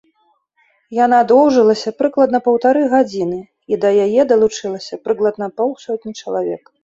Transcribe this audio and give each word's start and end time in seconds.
Яна 1.05 1.19
доўжылася 1.31 1.89
прыкладна 1.99 2.37
паўтары 2.47 2.81
гадзіны 2.95 3.39
і 3.75 3.79
да 3.85 3.89
яе 4.07 4.21
далучылася 4.33 5.01
прыкладна 5.07 5.45
паўсотні 5.61 6.11
чалавек. 6.25 6.63